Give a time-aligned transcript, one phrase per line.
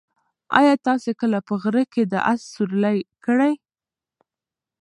[0.59, 3.51] ایا تاسي کله په غره کې د اس سورلۍ کړې؟